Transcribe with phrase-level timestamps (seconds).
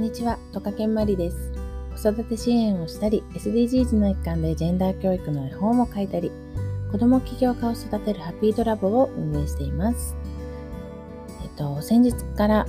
[0.00, 1.52] んにちは、トカケンマリです。
[2.02, 6.32] 子育て支援をしたり、SDGs の一環でジェンダー教育の絵本を書いたり、
[6.90, 10.16] 子供起業家を育てるハピードラボを運営しています。
[11.42, 12.66] えっと、先日から、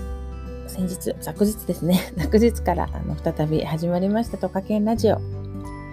[0.67, 5.16] 先日、昨日ですね、 昨日からあの再び始まりましたトカケンラジオ。
[5.16, 5.21] こ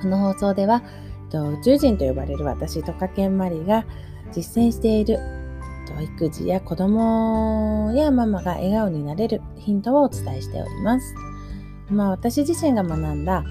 [0.09, 0.83] の放送では、
[1.27, 3.85] えっと、宇宙人と呼ばれる私、トカケンマリが
[4.33, 5.21] 実践している
[5.95, 11.15] と育児や子供やママが笑顔になれるヒントをお伝えしております。
[11.91, 13.45] まあ、私自身が学んだ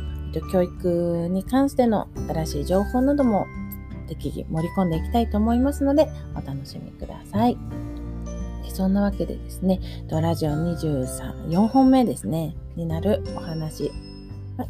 [0.52, 3.48] 教育に関しての新しい情報なども
[4.08, 7.58] 適宜盛り込んでいきたいと思いますのでお楽しみください。
[8.78, 13.92] そんなわけでですね、ラジオ23、4本目ですね、になるお話。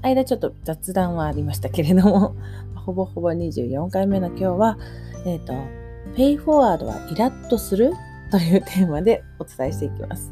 [0.02, 2.36] 間ちょっと雑談はありましたけれども、
[2.74, 4.78] ほぼほぼ24回目の今日は、
[5.26, 5.54] えっ、ー、と、
[6.16, 7.94] ペイフォワードはイラッとする
[8.32, 10.32] というテーマでお伝えしていきます。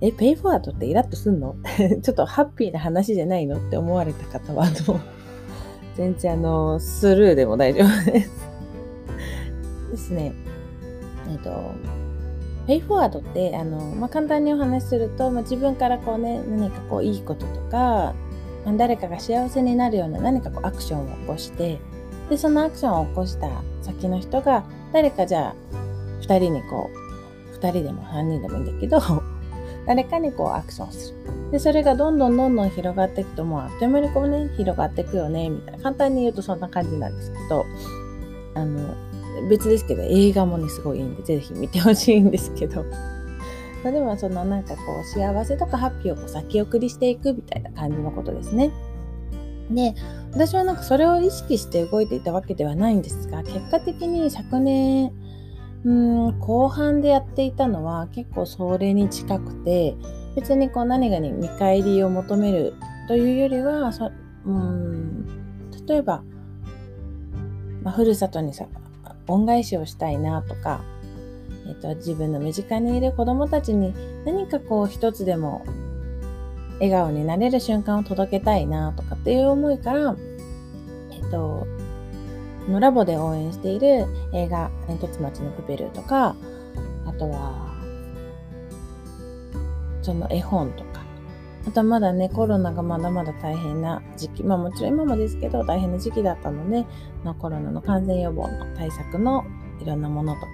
[0.00, 1.56] え、ペイフォワードってイラッとすんの？
[2.02, 5.00] ちょっとハッピーな話じゃないのって思われた方は、あの、
[5.96, 8.30] 全然あの、スルーでも大丈夫です。
[9.90, 10.32] ですね。
[11.30, 11.50] えっと、
[12.66, 18.14] ペイフォワードって、あの、まあ、簡単にお話しすると、まあ、自分からこうね、何かこういいこととか
[18.64, 21.78] ま、誰かが幸せになるような何かこうアクションを起こして、
[22.28, 23.48] でそのアクションを起こした
[23.82, 25.54] 先の人が誰かじゃあ
[26.22, 26.90] 2人にこ
[27.52, 29.00] う2人でも3人でもいいんだけど
[29.86, 31.18] 誰かにこうアクションする。
[31.50, 35.82] でそれがどんどんどんどん広がっていくともうあっという間にこうね広がっていくよねみたいな。
[35.82, 37.64] 簡単に言うとそんな感じなんですけど
[38.54, 38.94] あの
[39.48, 42.84] 別ですけど映画もねすごいいいんでぜひ見てほしいんですけど。
[43.84, 48.70] でもそのなんかこう幸せとかハッピーをこう先送りしていくみたいな感じのことですね。
[49.70, 49.94] で
[50.32, 55.12] 私はなんかそれを意識して動いていたわけではないんですが結果的に昨年
[55.84, 59.94] うん後半でやっていたのは結構それに近くて
[60.36, 62.74] 別にこう何かに見返りを求める
[63.08, 64.10] というよりはそ
[64.44, 65.26] うん
[65.86, 66.22] 例えば、
[67.82, 68.66] まあ、ふるさとにさ
[69.26, 70.82] 恩返しをしたいなとか、
[71.66, 73.94] えっと、自分の身近にいる子どもたちに
[74.24, 75.64] 何かこう一つでも
[76.80, 80.16] 笑顔になれる瞬間を届けたいなとかっていう思いから、
[81.10, 81.66] えっと、
[82.68, 86.36] のラボで応援している映画「煙突町のプペル」とか
[87.06, 87.68] あとは
[90.02, 90.98] その絵本とか。
[91.66, 94.42] あとはまだねコロナがまだまだ大変な時期。
[94.42, 96.86] まあもちろん今もですけど大変な時期だったので
[97.24, 99.44] のコロナの感染予防の対策の
[99.78, 100.48] いろんなものとか。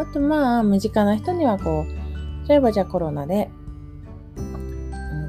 [0.00, 1.99] あとまあ身近な人にはこう
[2.48, 3.50] 例えばじゃあコロナで、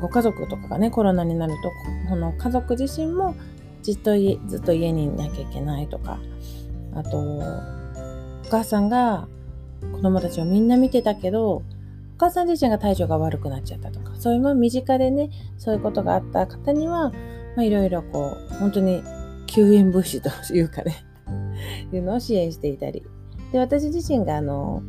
[0.01, 1.71] ご家族とかがね、コロナになると、
[2.09, 3.35] この家族自身も
[3.83, 4.11] ずっと
[4.47, 6.19] ずっと家にいなきゃいけないとか、
[6.95, 7.43] あと、お
[8.49, 9.27] 母さんが
[9.91, 11.63] 子供たちをみんな見てたけど、お
[12.17, 17.11] 母さん自身が体調が悪くなっちゃったとか、そういう身近でね、そういうことがあった方には、
[17.57, 19.03] いろいろこう、本当に
[19.47, 21.03] 救援物資というかね
[21.91, 23.03] いうのを支援していたり。
[23.51, 24.81] で、私自身があの、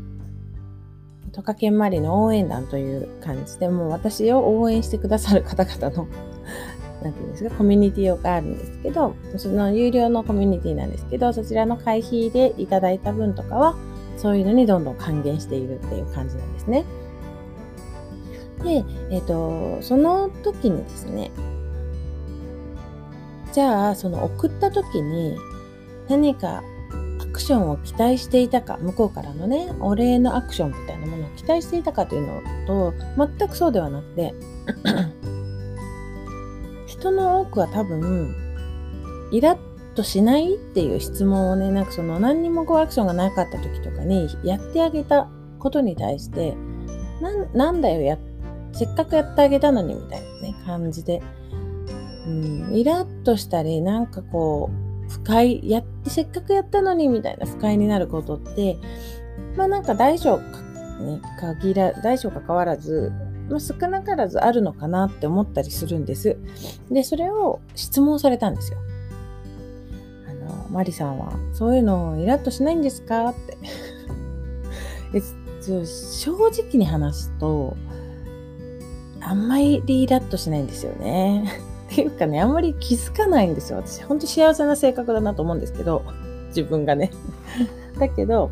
[1.32, 6.06] トカケンマリの応援団という感じで、もう私を応援してくださる方々の
[7.02, 13.74] なんていうんですか、コミュニティがあるんですけど、その有料のコミュニティなんですけど、そちらの会費でいただいた分とかは、
[14.16, 16.84] そういうのにどんどん還元しているっていう感じなんですね。
[18.62, 21.30] で、えっ、ー、と、その時にですね、
[23.52, 25.36] じゃあ、その送った時に
[26.08, 26.62] 何か
[27.32, 32.94] クションを期待していたか向こうからのねお礼のアクションみたいなものを期待していたかというのと
[33.38, 34.34] 全くそうではなくて
[36.86, 38.34] 人の多くは多分
[39.32, 39.58] イラッ
[39.94, 45.28] としないっていう質問をねなんかその何にもこうアクションがなかった時とかにやってあげた
[45.58, 46.54] ことに対して
[47.54, 48.18] なんだよや
[48.72, 51.22] せっかくやってあげたのにみたいなね感じで、
[52.26, 58.78] うん、イラッとしたりなんかこう不快やってせっかくやったのにみたいな不快になることって
[59.56, 60.40] まあなんか大小
[61.00, 63.12] に限ら大小関わらず、
[63.50, 66.38] まあ、少なからずあるのかなって思ったりするんです。
[66.90, 68.78] でそれを質問されたんですよ。
[70.28, 73.28] あのマリさんはそういうのイラッとしないんですか？
[73.30, 73.58] って。
[75.14, 75.22] えっ
[75.66, 77.76] と正直に話すと
[79.20, 81.44] あんまりイラッとしないんですよね。
[81.92, 83.78] っていうかね、あんまり気づかないんですよ。
[83.78, 86.02] 私、ほんと幸せな性格だなと思うんですけど、
[86.48, 87.10] 自分がね。
[88.00, 88.50] だけど、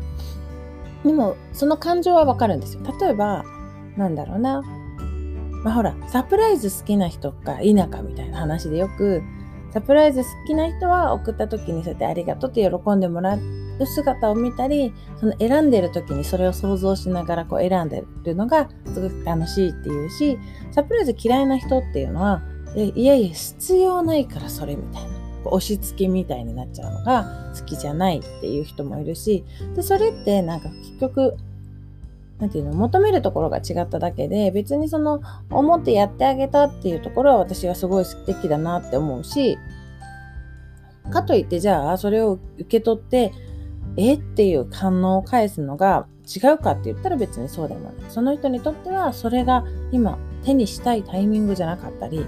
[1.03, 2.81] でも、その感情はわかるんですよ。
[2.99, 3.43] 例えば、
[3.97, 4.61] なんだろうな。
[5.63, 9.23] まあほら、サプライズ好きな人か否かみたいな話でよく、
[9.73, 13.39] サプライズ好きな人は送った時にそうやってありがとうって喜んでもらっ
[13.85, 20.37] 姿を見たりその選んでる時にそれを想像しながらこう選んでるのがすごく楽しいっていうし
[20.71, 22.41] サプライズ嫌いな人っていうのは
[22.75, 25.21] いやいや必要ないからそれみたいな。
[25.45, 29.43] 押し付けみたいになっちゃうのが好きじゃないっていう人もいるし
[29.75, 31.37] でそれってなんか結局
[32.39, 39.57] なんていうの求めるところが違っただけで別にその思ってやってあげたっていうところは私はすごい素敵だなって思うし
[41.11, 43.31] かといってじゃあそれを受け取って
[43.97, 47.93] えっていう反応を返すのが違うかって言ったら別にそうでもない。
[48.09, 52.25] その人にとってはそれが今手にしたいタイミングじゃなかったり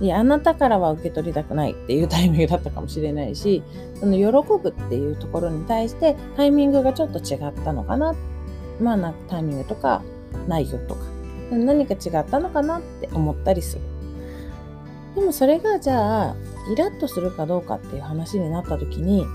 [0.00, 3.62] いやあなたからは受け取りたくないっていうタイミングだったかもしれないし
[3.98, 8.14] その喜ぶっていうところに対してタイミングがちょっと違ったのかな
[8.80, 10.02] まあなタイミングとか
[10.46, 11.00] 内容とか
[11.50, 13.82] 何か違ったのかなって思ったりする。
[15.14, 16.36] でもそれがじゃあ
[16.72, 19.26] イラッとするかどうかっていう話になった時に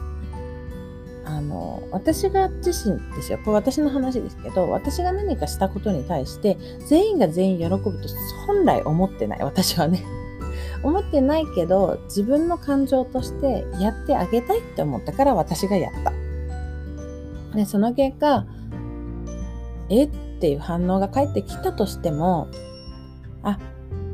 [1.26, 3.40] あの私が自身ですよ。
[3.40, 6.58] これ私の話ですけど私が何かしたことに対して
[6.88, 8.08] 全員が全員喜ぶと
[8.46, 9.40] 本来思ってない。
[9.42, 10.06] 私はね。
[10.84, 16.12] 思ってないけど自分の感情としてやってあげたいって思ったから私がやった。
[17.56, 18.46] でその結果
[19.90, 20.10] えっ
[20.40, 22.48] ていう反応が返ってきたとしても
[23.44, 23.60] あ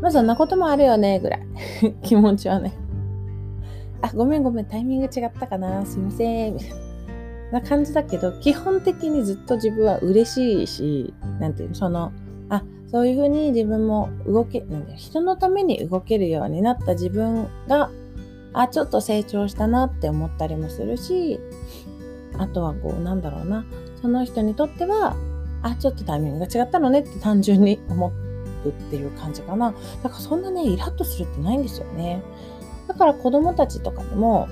[0.02, 1.48] まあそんなこともあるよねぐらい。
[2.04, 2.74] 気持ちはね。
[4.02, 6.70] あ、ごめんごめん、タイミング違ったかな、すいません、みたい
[7.52, 7.62] な。
[7.62, 12.12] 感じだけど、基本的にずっと自分は嬉しいし、なんていうの、その、
[12.50, 14.64] あ、そういうふうに自分も動け、
[14.96, 17.92] 人のために動けるようになった自分が、
[18.54, 21.40] あ、ちょっと成長したなって思ったりもするし、
[22.38, 23.66] あとはこう、なんだろうな、
[24.02, 25.16] その人にとっては、
[25.62, 28.12] あ、ちょっとタイミングが違ったのねって単純に思
[28.66, 29.74] うっていう感じかな。
[30.04, 32.24] だからそんなね、イラッとするってないんですよね。
[32.88, 34.48] だから子供たちとかでも、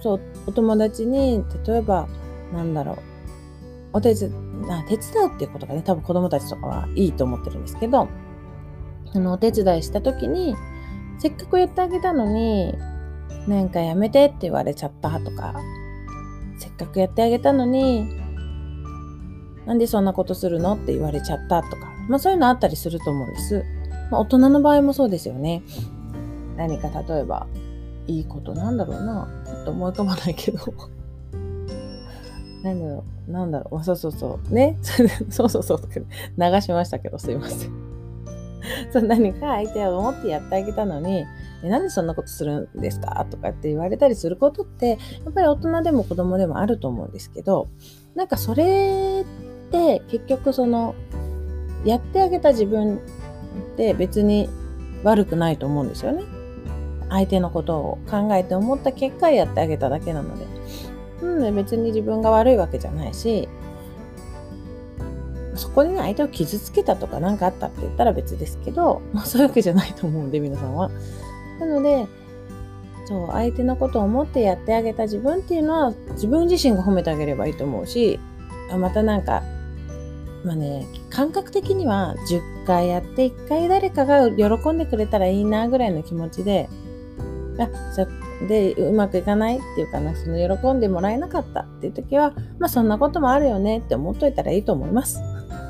[0.00, 2.08] そう、お友達に、例えば、
[2.52, 2.96] なんだろう、
[3.92, 4.32] お手伝い
[4.68, 8.08] あ手伝うっていうことがね、多分子供たちとかはいいと思ってるんですけど、
[9.14, 10.56] あの、お手伝いした時に、
[11.18, 12.74] せっかくやってあげたのに、
[13.46, 15.54] なんかやめてって言われちゃったとか、
[16.58, 18.08] せっかくやってあげたのに、
[19.66, 23.64] なんでそんなことするのって言われちゃったとか、まあそういうのあったりすると思うんです。
[24.10, 25.62] まあ、大人の場合もそうですよね。
[26.56, 27.46] 何か例えば、
[28.06, 29.28] いいことなんだろうな。
[29.44, 30.58] ちょっと思い浮かばないけど。
[32.66, 34.54] なんだろう、なんだろう、そうそうそう。
[34.54, 34.76] ね？
[35.30, 35.80] そうそうそう。
[36.38, 37.70] 流しましたけど、すいません。
[38.92, 41.24] そう何か相手を思ってやってあげたのに、
[41.62, 43.24] えなんでそんなことするんですか？
[43.30, 44.96] とかって言われたりすることって、や
[45.30, 47.68] っぱり大人でも子供でもあると思うんですけど、
[48.14, 49.24] なんかそれ
[49.68, 50.94] って結局その、
[51.84, 52.98] やってあげた自分っ
[53.76, 54.48] て別に
[55.04, 56.24] 悪くないと思うんですよね。
[57.08, 60.55] 相手のことを考えて思った結果やってあげただけなので。
[61.22, 63.48] なので別に自分が悪いわけじゃないし、
[65.54, 70.90] そこにね、相手を傷つけたとか何かあったって言ったら別ですけど、まあそういうわけじゃないと思うんで、皆さんは。
[71.60, 72.06] なので、
[73.06, 78.20] そう、相手のことを思ってやってあげた自分っていうのは、自分自身が褒めてあげればいいと思うし、
[78.78, 79.42] またなんか、
[80.44, 86.68] まあね、感覚的には10回やって1回誰かが喜んでくれたらいいなぐらいの気持ちで
[87.58, 88.06] あそ
[88.48, 95.20] でうまくいかないっていうかなその喜んでもらえなかったっていう時はまあそんなこともあるよねって思っといたらいいと思います。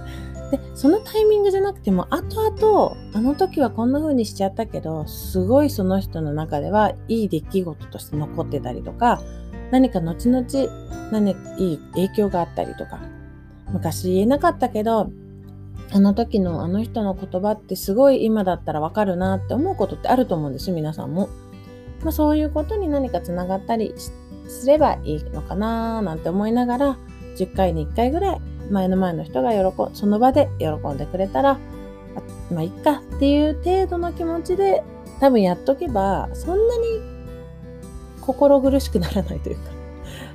[0.51, 9.21] でそのタイミングじゃなくても後々あの時はこんな風にしちゃったけどすごいその人の中ではいい出来事として残ってたりとか
[9.73, 10.47] 何か後々
[11.11, 13.01] 何いい影響があったりとか
[13.73, 15.11] 昔言えなかったけど
[15.93, 21.29] あの時のあの人の言葉ってすごい今だったらわかるなって思うことってあると思うんです皆さんも。
[22.03, 23.95] まあ、そういうことに何かつながったり
[24.49, 26.99] すればいいのかななんて思いながら
[27.37, 31.59] 10回に1回ぐらい前の前の人が喜その場で喜んでくれたら
[32.51, 34.83] まあいっかっていう程度の気持ちで
[35.21, 37.17] 多分やっとけばそんなに
[38.21, 39.71] 心苦しくならないというか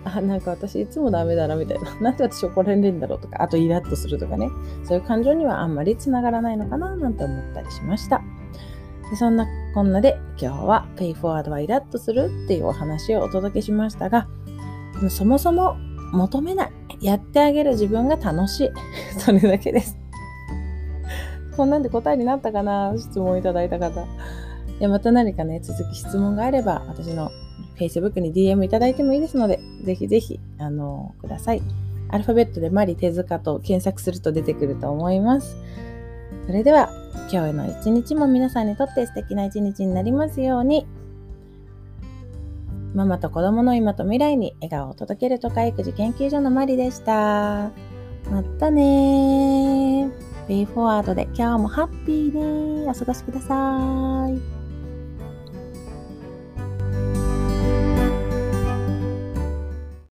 [0.18, 4.50] あなんか私いつもダメだなみたいな なんで私怒られるんだろうとかあとイラッとするとかね
[4.84, 8.22] そういう感情にはあんまりつながらないのかななんて思ったりしました。
[9.12, 14.28] でそんなこんなで今日は Pay Forward はイラッとするっていうお話をお届けしましたが、
[15.10, 15.76] そもそも
[16.14, 16.72] 求めない。
[17.02, 18.72] やってあげる自分が楽しい。
[19.20, 19.98] それだけです。
[21.58, 24.02] こんなんで答えになったかな質問いただいた方。
[24.02, 24.06] い
[24.80, 27.32] や、また何かね、続き質問があれば、私の
[27.78, 31.62] Facebook に DM いただいてもいいですので、ぜひぜひ、あの、ください。
[32.10, 35.58] アルファベットでマリ手塚と検索すると出てくると思います。
[36.46, 36.90] それでは、
[37.32, 40.86] 今日の一日も皆さんにとって素敵な一日になりますように。
[42.94, 47.72] ママと子供の今と未来に笑顔を届けるとか育児研究所のマリでした。
[48.30, 50.48] またねー。
[50.48, 54.61] ベイフォワードで今日もハッピーでお過ごしください。